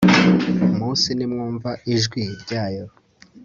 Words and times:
munsi 0.77 1.09
nimwumva 1.17 1.69
ijwi 1.93 2.21
ryayo 2.43 2.85